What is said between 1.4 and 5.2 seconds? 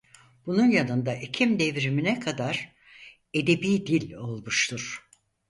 Devrimi'ne kadar edebi dil olmuştur.